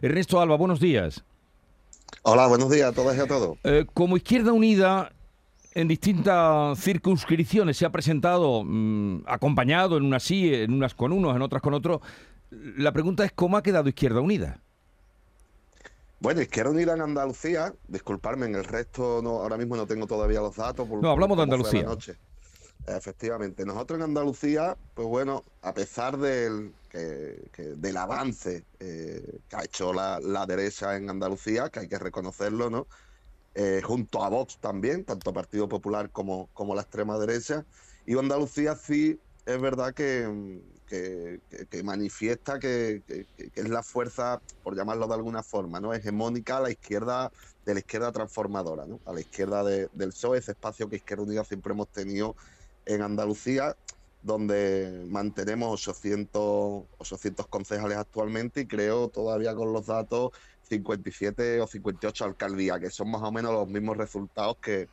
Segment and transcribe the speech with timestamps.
[0.00, 1.24] Ernesto Alba, buenos días.
[2.22, 3.58] Hola, buenos días a todas y a todos.
[3.64, 5.12] Eh, como Izquierda Unida,
[5.74, 11.34] en distintas circunscripciones se ha presentado mm, acompañado en unas sí, en unas con unos,
[11.34, 12.00] en otras con otros.
[12.50, 14.60] La pregunta es cómo ha quedado Izquierda Unida.
[16.20, 20.40] Bueno, Izquierda Unida en Andalucía, disculparme, en el resto no, ahora mismo no tengo todavía
[20.40, 20.88] los datos.
[20.88, 21.86] no, hablamos de Andalucía.
[22.86, 29.92] Efectivamente, nosotros en Andalucía, pues bueno, a pesar del, del avance eh, que ha hecho
[29.92, 32.86] la, derecha en Andalucía, que hay que reconocerlo, ¿no?
[33.54, 37.64] Eh, junto a Vox también, tanto Partido Popular como, como la extrema derecha.
[38.06, 43.02] Y Andalucía sí es verdad que, que, manifiesta que,
[43.36, 45.92] es la fuerza, por llamarlo de alguna forma, ¿no?
[45.92, 47.30] hegemónica a la izquierda,
[47.64, 49.00] de la izquierda transformadora, ¿no?
[49.06, 52.36] a la izquierda del PSOE, ese espacio que Izquierda Unida siempre hemos tenido
[52.86, 53.76] en Andalucía,
[54.22, 60.32] donde mantenemos 800, 800 concejales actualmente y creo todavía con los datos
[60.68, 64.88] 57 o 58 alcaldías, que son más o menos los mismos resultados que,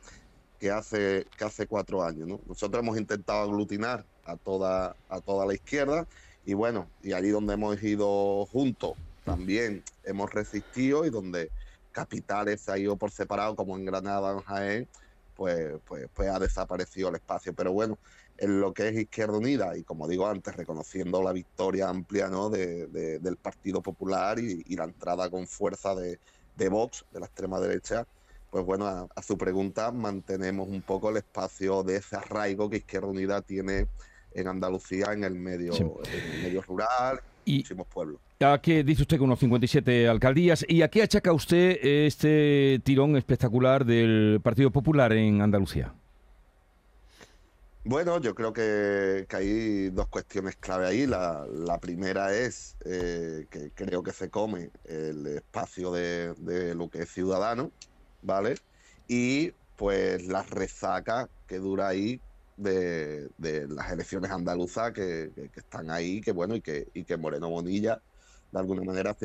[0.58, 2.40] que, hace, que hace cuatro años.
[2.46, 6.06] Nosotros hemos intentado aglutinar a toda, a toda la izquierda
[6.44, 8.92] y bueno, y allí donde hemos ido juntos
[9.24, 11.50] también hemos resistido y donde
[11.90, 14.88] capitales se ha ido por separado, como en Granada, en Jaén,
[15.34, 17.52] pues, pues, pues ha desaparecido el espacio.
[17.52, 17.98] Pero bueno,
[18.38, 22.50] en lo que es Izquierda Unida, y como digo antes, reconociendo la victoria amplia ¿no?
[22.50, 26.18] de, del Partido Popular y, la entrada con fuerza de,
[26.56, 28.06] de, Vox, de la extrema derecha,
[28.50, 33.08] pues bueno, a, su pregunta, mantenemos un poco el espacio de ese arraigo que Izquierda
[33.08, 33.86] Unida tiene
[34.32, 38.20] en Andalucía, en el medio, en el medio rural, y muchísimos pueblos.
[38.40, 40.64] ¿A qué dice usted que unos 57 alcaldías?
[40.68, 45.94] ¿Y a qué achaca usted este tirón espectacular del Partido Popular en Andalucía?
[47.88, 51.06] Bueno, yo creo que, hay dos cuestiones clave ahí.
[51.06, 57.10] La, primera es eh, que creo que se come el espacio de, lo que es
[57.12, 57.70] ciudadano,
[58.22, 58.56] ¿vale?
[59.06, 62.20] Y pues la resaca que dura ahí
[62.56, 68.02] de, las elecciones andaluzas que, están ahí, que bueno, y que, y que Moreno Bonilla
[68.50, 69.16] de alguna manera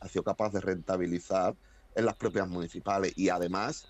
[0.00, 1.54] ha sido, capaz de rentabilizar
[1.94, 3.12] en las propias municipales.
[3.14, 3.88] Y además,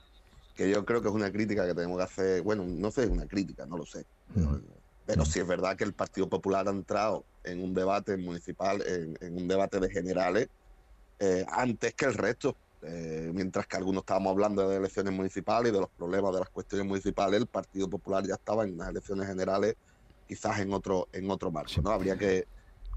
[0.61, 3.09] que yo creo que es una crítica que tenemos que hacer, bueno, no sé, es
[3.09, 4.05] una crítica, no lo sé.
[5.07, 9.39] Pero, sí es verdad que el Partido Popular ha entrado en un debate municipal, en,
[9.39, 10.51] un debate de generales,
[11.19, 12.55] eh, antes que el resto.
[12.83, 16.51] Eh, mientras que algunos estábamos hablando de elecciones municipales y de los problemas de las
[16.51, 19.77] cuestiones municipales, el Partido Popular ya estaba en las elecciones generales,
[20.29, 21.81] quizás en otro, en otro marco.
[21.83, 21.91] ¿no?
[21.91, 22.47] Habría que,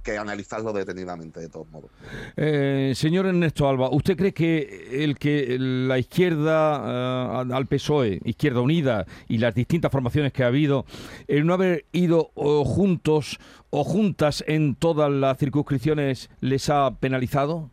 [0.03, 1.89] que analizarlo detenidamente de todos modos.
[2.35, 8.61] Eh, señor Ernesto Alba, ¿usted cree que el que la izquierda eh, al PSOE, Izquierda
[8.61, 10.85] Unida y las distintas formaciones que ha habido,
[11.27, 17.71] el no haber ido juntos o juntas en todas las circunscripciones les ha penalizado?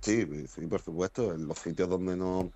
[0.00, 2.50] Sí, sí, por supuesto, en los sitios donde no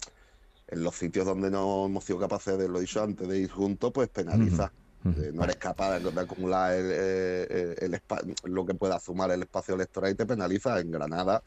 [0.71, 3.91] en los sitios donde no hemos sido capaces de, lo dicho antes, de ir juntos,
[3.93, 4.73] pues penaliza.
[5.05, 8.01] Eh, no eres capaz de, acumular el,
[8.45, 10.79] lo que pueda sumar el espacio electoral y te penaliza.
[10.79, 11.43] En Granada,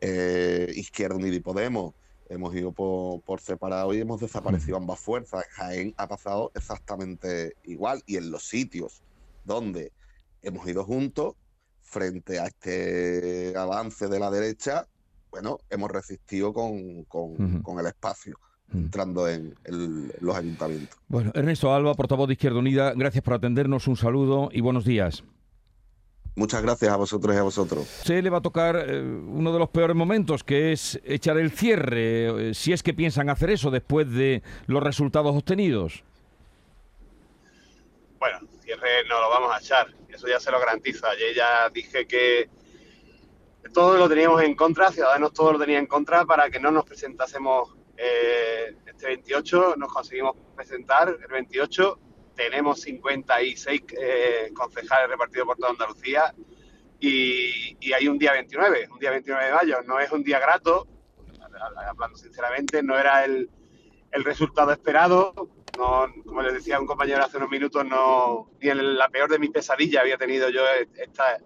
[0.00, 1.94] eh, Izquierda Unida y Podemos
[2.28, 5.44] hemos ido por, separado y hemos desaparecido ambas fuerzas.
[5.44, 9.02] En Jaén ha pasado exactamente igual y en los sitios
[9.44, 9.92] donde
[10.42, 11.34] hemos ido juntos
[11.82, 14.86] frente a este avance de la derecha,
[15.30, 18.38] bueno, hemos resistido con, con el espacio.
[18.72, 18.78] Mm.
[18.78, 19.54] entrando en
[20.20, 20.98] los ayuntamientos.
[21.08, 25.22] Bueno, Ernesto Alba, portavoz de Izquierda Unida, gracias por atendernos, un saludo y buenos días.
[26.36, 27.86] Muchas gracias a vosotros y a vosotros.
[27.86, 31.52] Se le va a tocar eh, uno de los peores momentos, que es echar el
[31.52, 36.02] cierre, eh, si es que piensan hacer eso después de los resultados obtenidos.
[38.18, 41.06] Bueno, cierre no lo vamos a echar, eso ya se lo garantizo.
[41.06, 42.48] Ayer ya dije que
[43.72, 46.84] todo lo teníamos en contra, Ciudadanos todo lo tenía en contra para que no nos
[46.84, 51.98] presentásemos eh, este 28 nos conseguimos presentar, el 28
[52.34, 56.34] tenemos 56 eh, concejales repartidos por toda Andalucía
[57.00, 59.82] y, hay un día 29, un día 29 de mayo.
[59.82, 60.86] No es un día grato,
[61.88, 63.50] hablando sinceramente, no era el,
[64.12, 65.34] resultado esperado.
[65.74, 69.50] como les decía un compañero hace unos minutos, no, ni en la peor de mis
[69.50, 70.62] pesadillas había tenido yo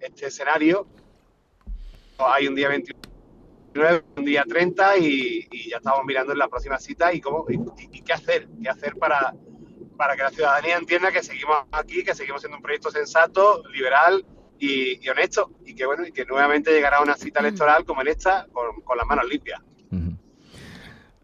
[0.01, 0.87] este escenario.
[2.19, 3.08] Hay un día 29
[4.17, 8.13] un día 30 y, ya estamos mirando en la próxima cita y cómo y, qué
[8.13, 9.35] hacer, qué hacer para,
[9.97, 14.25] para que la ciudadanía entienda que seguimos aquí, que seguimos siendo un proyecto sensato, liberal
[14.59, 18.47] y, honesto y que bueno y que nuevamente llegará una cita electoral como en esta
[18.53, 19.61] con, las manos limpias.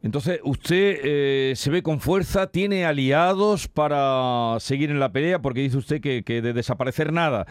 [0.03, 5.61] Entonces, usted eh, se ve con fuerza, tiene aliados para seguir en la pelea, porque
[5.61, 7.47] dice usted que, que de desaparecer nada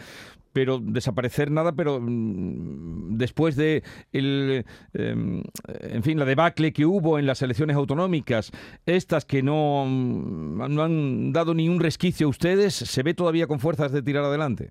[0.54, 4.64] pero desaparecer nada, pero mm, después de el,
[4.94, 8.52] em, en fin, la debacle que hubo en las elecciones autonómicas,
[8.86, 13.48] estas que no, mm, no han dado ni un resquicio a ustedes, ¿se ve todavía
[13.48, 14.70] con fuerzas de tirar adelante?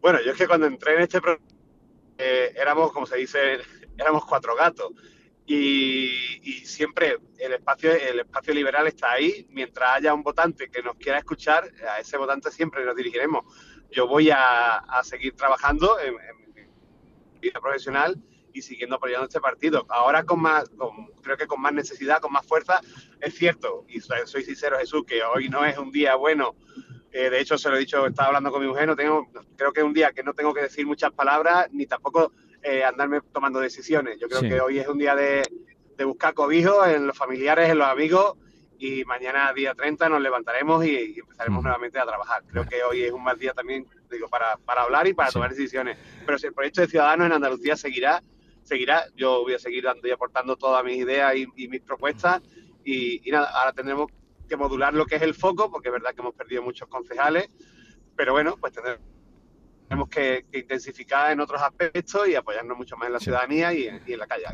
[0.00, 1.44] Bueno, yo es que cuando entré en este programa
[2.18, 3.38] eh, éramos, como se dice,
[3.98, 4.92] éramos cuatro gatos.
[5.46, 9.46] Y, siempre el espacio, el espacio liberal está ahí.
[9.50, 13.44] Mientras haya un votante que nos quiera escuchar, a ese votante siempre nos dirigiremos.
[13.90, 16.14] Yo voy a, seguir trabajando en,
[17.34, 18.20] mi vida profesional
[18.52, 19.86] y siguiendo apoyando este partido.
[19.88, 20.70] Ahora con más,
[21.22, 22.80] creo que con más necesidad, con más fuerza,
[23.20, 26.56] es cierto, y soy, sincero Jesús, que hoy no es un día bueno.
[27.12, 29.72] Eh, de hecho, se lo he dicho, estaba hablando con mi mujer, no tengo, creo
[29.72, 32.32] que es un día que no tengo que decir muchas palabras, ni tampoco
[32.66, 34.18] eh, andarme tomando decisiones.
[34.18, 35.42] Yo creo que hoy es un día de,
[36.04, 38.34] buscar cobijo en los familiares, en los amigos,
[38.76, 42.42] y mañana, día 30, nos levantaremos y, empezaremos nuevamente a trabajar.
[42.50, 45.50] Creo que hoy es un mal día también digo, para, para hablar y para tomar
[45.50, 45.96] decisiones.
[46.26, 48.20] Pero si el proyecto de Ciudadanos en Andalucía seguirá,
[48.64, 49.04] seguirá.
[49.14, 52.42] Yo voy a seguir dando y aportando todas mis ideas y, mis propuestas.
[52.84, 54.10] Y, y, nada, ahora tendremos
[54.48, 57.48] que modular lo que es el foco, porque es verdad que hemos perdido muchos concejales.
[58.16, 59.15] Pero bueno, pues tendremos
[59.88, 64.18] tenemos que, intensificar en otros aspectos y apoyarnos mucho más en la ciudadanía y en,
[64.18, 64.44] la calle,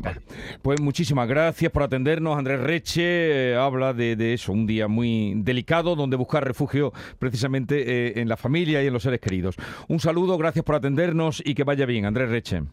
[0.61, 2.37] Pues muchísimas gracias por atendernos.
[2.37, 8.21] Andrés Reche eh, habla de, eso, un día muy delicado donde buscar refugio precisamente eh,
[8.21, 9.55] en la familia y en los seres queridos.
[9.87, 12.63] Un saludo, gracias por atendernos y que vaya bien, Andrés Reche.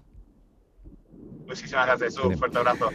[1.47, 2.91] Muchísimas gracias, un fuerte abrazo.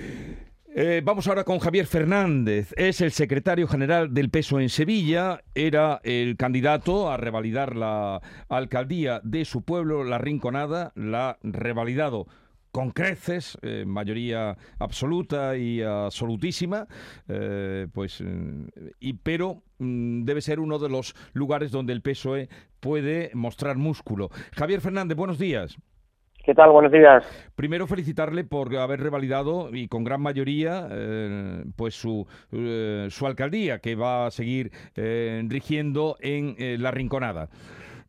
[0.77, 2.73] Eh, vamos ahora con Javier Fernández.
[2.75, 5.41] Es el secretario general del PESO en Sevilla.
[5.53, 10.91] Era el candidato a revalidar la alcaldía de su pueblo, La Rinconada.
[10.95, 12.27] La ha revalidado
[12.73, 16.87] con creces, mayoría absoluta y absolutísima,
[17.29, 18.21] eh, pues,
[18.99, 22.49] y, pero mm, debe ser uno de los lugares donde el PSOE
[22.81, 24.29] puede mostrar músculo.
[24.51, 25.77] Javier Fernández, buenos días.
[26.45, 26.69] ¿Qué tal?
[26.69, 27.25] Buenos días.
[27.55, 33.79] Primero felicitarle por haber revalidado y con gran mayoría eh, pues su, eh, su alcaldía
[33.79, 37.49] que va a seguir eh, rigiendo en La Rinconada.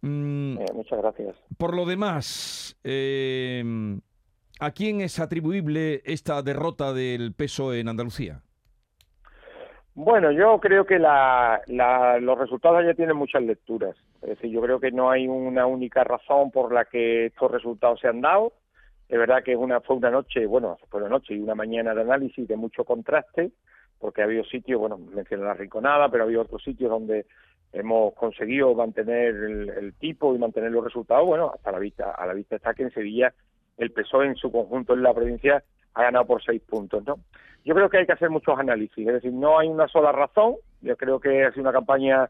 [0.02, 1.34] Mm, muchas gracias.
[1.56, 8.42] Por lo demás, ¿a quién es atribuible esta derrota del peso en Andalucía?
[9.94, 11.62] Bueno, yo creo que la,
[12.20, 13.96] los resultados ya tienen muchas lecturas.
[14.26, 18.00] Es decir, yo creo que no hay una única razón por la que estos resultados
[18.00, 18.54] se han dado.
[19.08, 22.00] Es verdad que una, fue una noche, bueno, fue una noche y una mañana de
[22.00, 23.52] análisis de mucho contraste,
[24.00, 27.26] porque ha habido sitios, bueno, mencioné la Rinconada, pero ha habido otros sitios donde
[27.72, 31.24] hemos conseguido mantener el, tipo y mantener los resultados.
[31.24, 33.32] Bueno, hasta la vista, a la vista está que en Sevilla
[33.78, 35.62] el PSOE en su conjunto en la provincia
[35.94, 37.20] ha ganado por seis puntos, ¿no?
[37.64, 40.56] Yo creo que hay que hacer muchos análisis, es decir, no hay una sola razón.
[40.80, 42.28] Yo creo que ha sido una campaña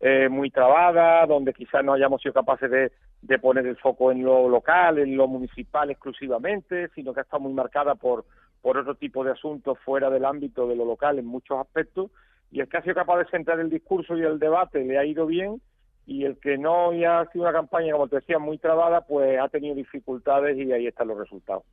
[0.00, 2.92] eh, muy trabada, donde quizás no hayamos sido capaces de,
[3.22, 7.42] de, poner el foco en lo local, en lo municipal exclusivamente, sino que ha estado
[7.42, 8.24] muy marcada por,
[8.62, 12.10] por otro tipo de asuntos fuera del ámbito de lo local en muchos aspectos.
[12.50, 15.04] Y el que ha sido capaz de centrar el discurso y el debate le ha
[15.04, 15.60] ido bien,
[16.06, 19.48] y el que no ha sido una campaña, como te decía, muy trabada, pues ha
[19.48, 21.64] tenido dificultades y ahí están los resultados.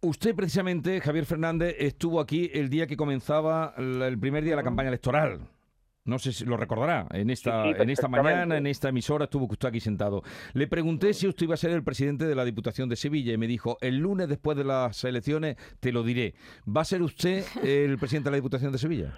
[0.00, 4.62] Usted precisamente, Javier Fernández, estuvo aquí el día que comenzaba el primer día de la
[4.62, 5.40] campaña electoral.
[6.06, 7.06] No sé si lo recordará.
[7.10, 10.22] En esta, en esta mañana, en esta emisora, estuvo usted aquí sentado.
[10.54, 13.36] Le pregunté si usted iba a ser el presidente de la Diputación de Sevilla y
[13.36, 16.34] me dijo, el lunes después de las elecciones te lo diré.
[16.64, 19.12] ¿Va a ser usted el presidente de la Diputación de Sevilla?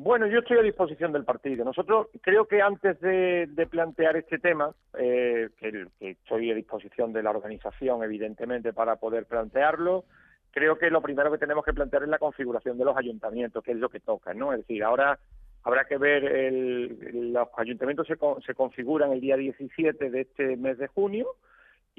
[0.00, 1.64] Bueno, yo estoy a disposición del partido.
[1.64, 7.30] Nosotros creo que antes de, plantear este tema, eh, que, estoy a disposición de la
[7.30, 10.04] organización, evidentemente, para poder plantearlo,
[10.52, 13.72] creo que lo primero que tenemos que plantear es la configuración de los ayuntamientos, que
[13.72, 14.52] es lo que toca, ¿no?
[14.52, 15.18] Es decir, ahora
[15.64, 20.78] habrá que ver, el, los ayuntamientos se, se configuran el día 17 de este mes
[20.78, 21.28] de junio,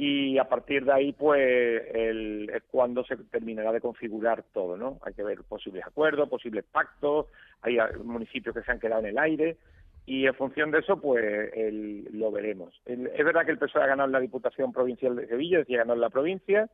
[0.02, 1.42] y a partir de ahí pues
[1.94, 4.98] el, es cuando se terminará de configurar todo, ¿no?
[5.02, 7.26] Hay que ver posibles acuerdos, posibles pactos,
[7.62, 9.58] hay municipios que se han quedado en el aire
[10.06, 11.52] y en función de eso pues
[12.14, 12.82] lo veremos.
[12.86, 15.84] es verdad que el PSOE ha ganado la Diputación Provincial de Sevilla, es decir, ha
[15.84, 16.70] ganado la provincia,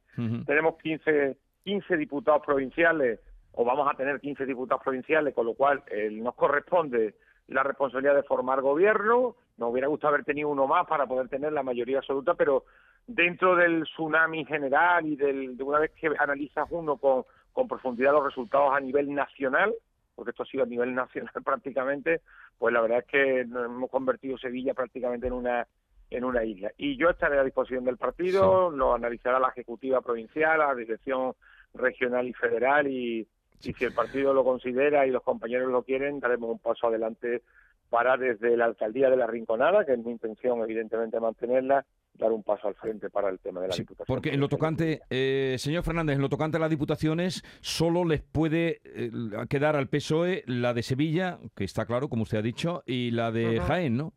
[0.46, 3.22] tenemos 15, 15 diputados provinciales
[3.56, 7.16] o vamos a tener 15 diputados provinciales, con lo cual eh, nos corresponde
[7.48, 11.54] la responsabilidad de formar gobierno, nos hubiera gustado haber tenido uno más para poder tener
[11.54, 12.66] la mayoría absoluta, pero
[13.08, 18.12] dentro del tsunami general y del, de una vez que analizas uno con, con profundidad
[18.12, 19.74] los resultados a nivel nacional,
[20.16, 22.22] porque esto ha sido a nivel nacional prácticamente,
[22.58, 25.68] pues la verdad es que hemos convertido Sevilla prácticamente en una
[26.12, 26.72] en una isla.
[26.78, 31.34] Y yo estaré a disposición del partido, lo analizará la Ejecutiva Provincial, la Dirección
[31.74, 33.28] Regional y Federal, y,
[33.64, 37.42] y si el partido lo considera y los compañeros lo quieren, daremos un paso adelante
[37.90, 41.86] para desde la alcaldía de la Rinconada, que es mi intención evidentemente mantenerla,
[42.16, 44.06] dar un paso al frente para el tema de la Sí, Diputación.
[44.08, 48.22] porque en lo tocante, eh, señor Fernández, en lo tocante a las diputaciones, solo les
[48.24, 49.12] puede eh,
[49.50, 53.32] quedar al PSOE la de Sevilla, que está claro, como usted ha dicho, y la
[53.32, 53.60] de.
[53.60, 54.14] Jaén, ¿no?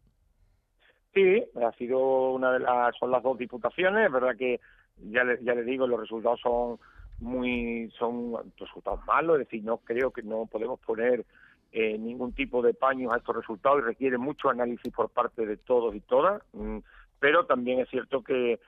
[1.15, 4.61] Sí, ha sido una de las, son las dos diputaciones, es verdad que
[5.11, 6.79] ya le, ya le digo, los resultados son
[7.21, 11.25] muy, son resultados malos, es decir, no creo que no podemos poner
[11.73, 15.57] eh, ningún tipo de paños a estos resultados y requiere mucho análisis por parte de
[15.57, 16.79] todos y todas, mm,
[17.19, 18.61] pero también es cierto que,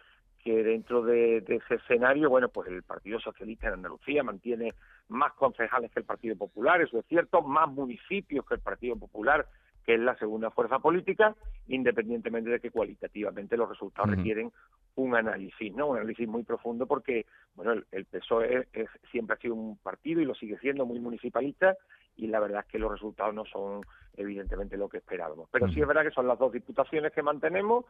[0.42, 4.75] que dentro de, de ese escenario, bueno, pues el Partido Socialista en Andalucía mantiene
[5.09, 9.47] más concejales que el Partido Popular, eso es cierto, más municipios que el Partido Popular,
[9.84, 11.34] que es la segunda fuerza política,
[11.68, 14.52] independientemente de que cualitativamente los resultados requieren
[14.96, 15.88] un análisis, ¿no?
[15.88, 20.20] Un análisis muy profundo porque, bueno, el, el PSOE es, siempre ha sido un partido
[20.20, 21.76] y lo sigue siendo muy municipalista
[22.16, 23.82] y la verdad es que los resultados no son
[24.16, 25.49] evidentemente lo que esperábamos.
[25.50, 27.87] Pero sí es verdad que son las dos diputaciones que mantenemos,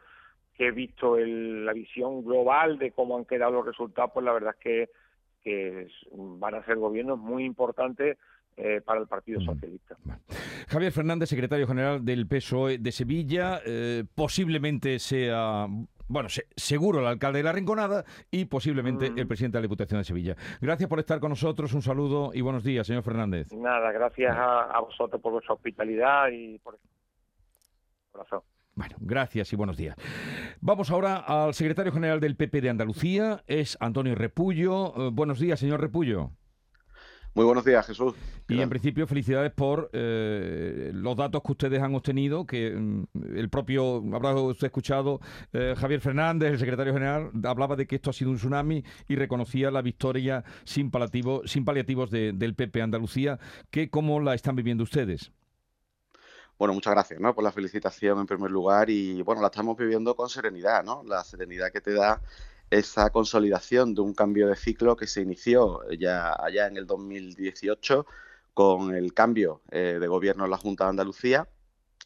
[0.55, 4.33] que he visto el- la visión global de cómo han quedado los resultados, pues la
[4.33, 4.89] verdad es que,
[6.13, 8.19] van a ser gobiernos muy importantes
[8.63, 9.53] eh, para el Partido Ujú.
[9.55, 9.97] Socialista.
[10.69, 15.67] Javier Fernández, secretario general del PSOE de Sevilla, eh, posiblemente sea,
[16.09, 19.19] bueno, se- seguro el alcalde de la Rinconada y posiblemente Mm.
[19.19, 20.37] el presidente de la Diputación de Sevilla.
[20.61, 23.53] Gracias por estar con nosotros, un saludo y buenos días, señor Fernández.
[23.53, 26.79] Nada, gracias a, a vosotros por vuestra hospitalidad y por
[28.13, 28.41] corazón.
[28.75, 29.97] Bueno, gracias y buenos días.
[30.61, 34.95] Vamos ahora al secretario general del PP de Andalucía, es Antonio Repullo.
[34.97, 36.31] Eh, buenos días, señor Repullo.
[37.33, 38.15] Muy buenos días, Jesús.
[38.49, 43.05] ¿Qué Y en principio, felicidades por eh, los datos que ustedes han obtenido, que mm,
[43.37, 45.21] el propio, habrá usted escuchado,
[45.53, 49.15] eh, Javier Fernández, el secretario general, hablaba de que esto ha sido un tsunami y
[49.15, 53.39] reconocía la victoria sin, paliativo- sin paliativos de- del PP Andalucía,
[53.71, 55.31] que cómo la están viviendo ustedes.
[56.59, 57.35] Bueno, muchas gracias, ¿no?
[57.35, 61.03] Por la felicitación en primer lugar y bueno, la estamos viviendo con serenidad, ¿no?
[61.07, 62.21] La serenidad que te da
[62.71, 68.07] esa consolidación de un cambio de ciclo que se inició ya allá en el 2018
[68.55, 71.49] con el cambio eh, de gobierno en la Junta de Andalucía,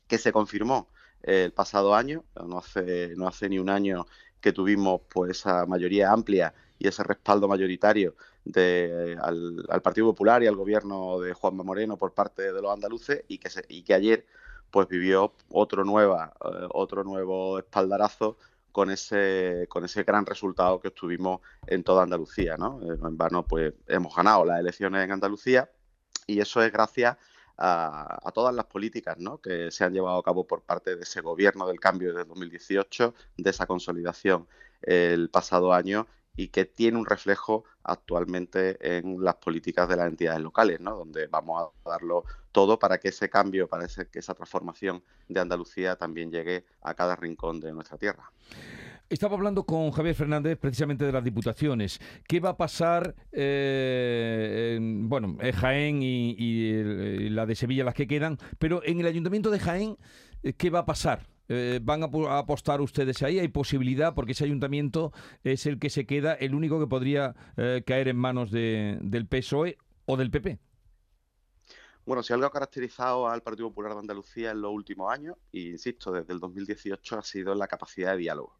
[0.08, 0.88] que se confirmó
[1.22, 4.06] eh, el pasado año, no hace, no hace ni un año
[4.40, 10.46] que tuvimos pues esa mayoría amplia y ese respaldo mayoritario de, al, Partido Popular y
[10.46, 13.94] al gobierno de Juanma Moreno por parte de los andaluces y que, se- y que
[13.94, 14.26] ayer
[14.70, 18.36] pues vivió otro, nueva, eh, otro nuevo espaldarazo
[18.74, 22.56] con ese, con ese gran resultado que obtuvimos en toda Andalucía.
[22.56, 22.80] ¿no?
[22.82, 25.70] Eh, en vano pues hemos ganado las elecciones en Andalucía
[26.26, 27.16] y eso es gracias
[27.56, 29.40] a, a todas las políticas ¿no?
[29.40, 33.14] que se han llevado a cabo por parte de ese gobierno del cambio de 2018,
[33.36, 34.48] de esa consolidación
[34.82, 40.40] el pasado año y que tiene un reflejo actualmente en las políticas de las entidades
[40.40, 40.96] locales, ¿no?
[40.96, 45.96] donde vamos a darlo todo para que ese cambio, para que esa transformación de Andalucía
[45.96, 48.30] también llegue a cada rincón de nuestra tierra.
[49.10, 52.00] Estaba hablando con Javier Fernández precisamente de las diputaciones.
[52.26, 57.94] ¿Qué va a pasar, eh, en, bueno, en Jaén y, y la de Sevilla, las
[57.94, 59.98] que quedan, pero en el Ayuntamiento de Jaén,
[60.42, 61.33] eh, ¿qué va a pasar?
[61.48, 63.38] Eh, ¿Van a, apostar ustedes ahí?
[63.38, 64.14] ¿Hay posibilidad?
[64.14, 68.16] Porque ese ayuntamiento es el que se queda, el único que podría eh, caer en
[68.16, 70.58] manos de- del PSOE o del PP.
[72.06, 75.60] Bueno, si algo ha caracterizado al Partido Popular de Andalucía en los últimos años, e
[75.60, 78.58] insisto, desde el 2018, ha sido la capacidad de diálogo.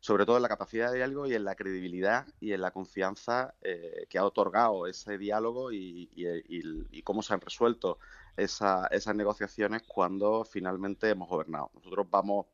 [0.00, 3.54] Sobre todo en la capacidad de diálogo y en la credibilidad y en la confianza
[3.62, 7.98] eh, que ha otorgado ese diálogo y- y cómo se han resuelto
[8.36, 11.70] esa- esas negociaciones cuando finalmente hemos gobernado.
[11.74, 12.46] Nosotros vamos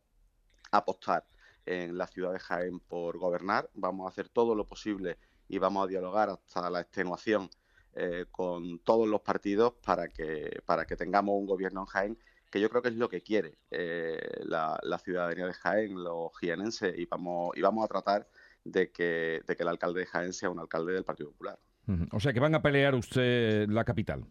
[0.72, 1.26] a apostar
[1.64, 5.84] en la ciudad de Jaén por gobernar, vamos a hacer todo lo posible y vamos
[5.84, 7.50] a dialogar hasta la extenuación
[7.94, 12.18] eh, con todos los partidos para que, para que tengamos un gobierno en Jaén
[12.50, 16.30] que yo creo que es lo que quiere eh, la, la ciudadanía de Jaén, los
[16.38, 18.28] jienenses, y vamos, y vamos a tratar
[18.64, 21.58] de que, de que el alcalde de Jaén sea un alcalde del Partido Popular.
[22.10, 24.24] O sea que van a pelear usted la capital.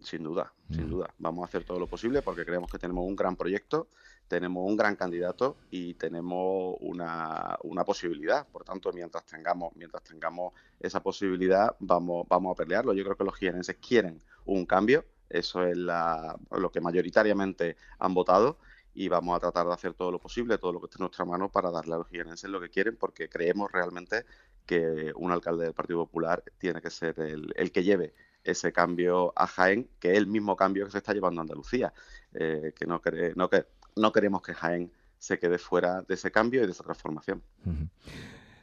[0.00, 1.12] Sin duda, sin duda.
[1.18, 3.88] Vamos a hacer todo lo posible porque creemos que tenemos un gran proyecto,
[4.28, 8.46] tenemos un gran candidato y tenemos una, una posibilidad.
[8.46, 12.92] Por tanto, mientras tengamos, mientras tengamos esa posibilidad, vamos, vamos a pelearlo.
[12.92, 15.04] Yo creo que los jienenses quieren un cambio.
[15.30, 18.58] Eso es la- lo que mayoritariamente han votado
[18.94, 21.24] y vamos a tratar de hacer todo lo posible, todo lo que esté en nuestra
[21.24, 24.24] mano para darle a los jienenses lo que quieren porque creemos realmente
[24.66, 29.32] que un alcalde del Partido Popular tiene que ser el, el que lleve ese cambio
[29.36, 31.92] a Jaén, que es el mismo cambio que se está llevando a Andalucía,
[32.34, 33.66] eh, que, no, quere- no, que
[33.96, 37.42] no queremos que Jaén se quede fuera de ese cambio y de esa transformación.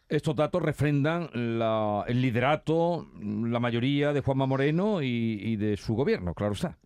[0.08, 6.34] Estos datos refrendan la- el liderato, la mayoría de Juanma Moreno y, de su gobierno,
[6.36, 6.78] claro está.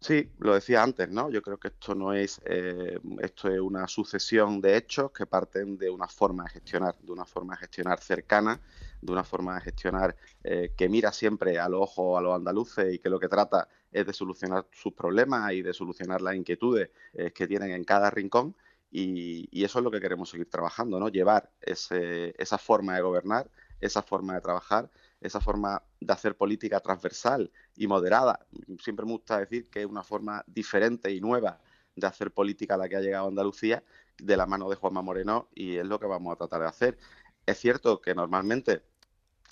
[0.00, 1.30] Sí, lo decía antes, ¿no?
[1.30, 5.78] Yo creo que esto no es, eh, esto es una sucesión de hechos que parten
[5.78, 8.60] de una forma de gestionar, de una forma de gestionar cercana,
[9.00, 10.14] de una forma de gestionar
[10.44, 13.68] eh, que mira siempre a los ojos a los andaluces y que lo que trata
[13.90, 18.10] es de solucionar sus problemas y de solucionar las inquietudes eh, que tienen en cada
[18.10, 18.54] rincón.
[18.90, 21.08] Y, eso es lo que queremos seguir trabajando, ¿no?
[21.08, 23.50] Llevar ese, esa forma de gobernar,
[23.80, 24.90] esa forma de trabajar
[25.20, 28.46] esa forma de hacer política transversal y moderada.
[28.80, 31.60] Siempre me gusta decir que es una forma diferente y nueva
[31.94, 33.82] de hacer política a la que ha llegado Andalucía
[34.18, 36.98] de la mano de Juanma Moreno y es lo que vamos a tratar de hacer.
[37.46, 38.82] Es cierto que normalmente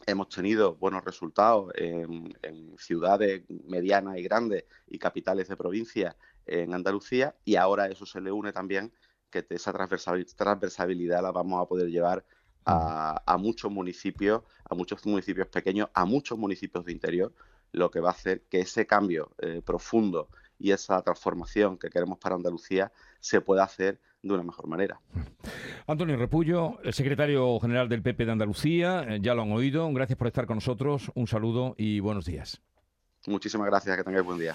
[0.06, 2.34] hemos tenido buenos resultados en,
[2.78, 8.30] ciudades medianas y grandes y capitales de provincia en Andalucía y ahora eso se le
[8.30, 8.92] une también
[9.42, 12.24] que esa transversalidad la vamos a poder llevar
[12.66, 17.32] a, muchos municipios, a muchos municipios pequeños, a muchos municipios de interior,
[17.72, 22.18] lo que va a hacer que ese cambio eh, profundo y esa transformación que queremos
[22.18, 25.00] para Andalucía se pueda hacer de una mejor manera.
[25.86, 29.92] Antonio Repullo, el secretario general del PP de Andalucía, eh, ya lo han oído.
[29.92, 31.10] Gracias por estar con nosotros.
[31.14, 32.62] Un saludo y buenos días.
[33.26, 34.54] Muchísimas gracias, que tengáis buen día.